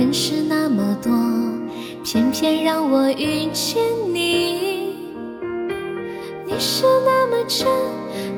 [0.00, 1.12] 人是那么多，
[2.04, 3.82] 偏偏让我遇见
[4.12, 4.94] 你。
[6.46, 7.68] 你是那么真，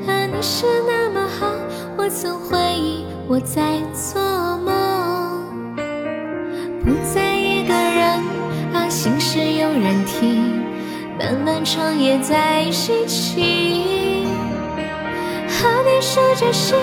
[0.07, 1.47] 啊，你是那么好，
[1.95, 4.21] 我曾怀疑我在做
[4.57, 5.45] 梦。
[6.83, 8.19] 不再一个人，
[8.73, 10.63] 啊，心事有人听，
[11.17, 14.25] 漫漫长夜在一起。
[15.47, 16.75] 和你说着心，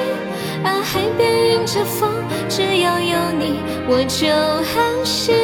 [0.64, 2.10] 啊，海边迎着风，
[2.48, 5.34] 只要有你我就安心。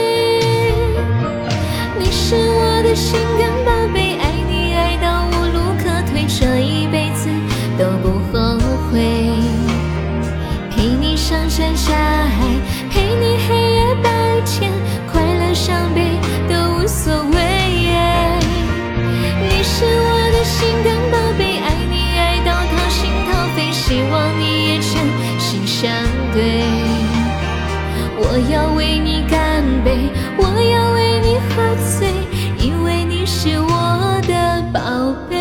[1.98, 7.28] 你是我的心肝宝贝，爱你爱到无路可退，这一辈子
[7.78, 8.58] 都不后
[8.90, 8.94] 悔。
[10.70, 12.36] 陪你上山下海，
[12.90, 14.10] 陪你黑夜白
[14.44, 14.70] 天，
[15.10, 17.36] 快乐伤悲都无所谓。
[19.48, 20.95] 你是我的心肝
[30.36, 31.62] 我要为你喝
[31.98, 32.12] 醉，
[32.58, 34.80] 因为你是我的宝
[35.30, 35.36] 贝。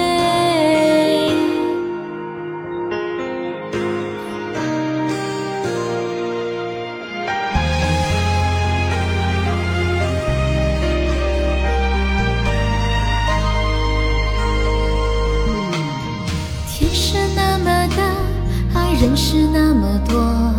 [16.68, 20.54] 天是那么大，啊，人是那么多，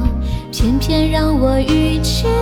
[0.51, 2.36] 偏偏让我遇见。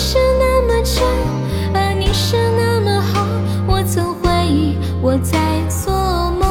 [0.00, 1.02] 是那么真，
[1.74, 3.26] 啊，你是那么好，
[3.66, 5.36] 我曾怀疑我在
[5.68, 5.92] 做
[6.38, 6.48] 梦。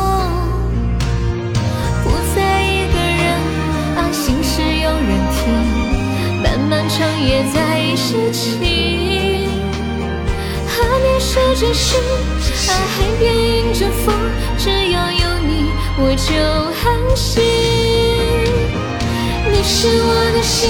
[2.03, 3.39] 不再一个人，
[3.95, 5.39] 啊，心事有人听，
[6.43, 8.17] 漫漫长夜在一起。
[10.67, 11.97] 和你说着心，
[12.67, 14.13] 啊，海边迎着风，
[14.57, 16.35] 只要有你我就
[16.83, 17.41] 安心。
[19.49, 20.69] 你是我的心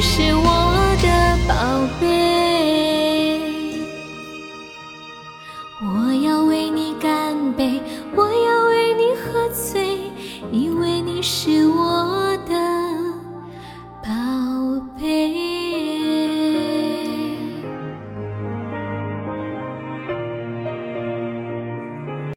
[0.00, 0.87] 是我。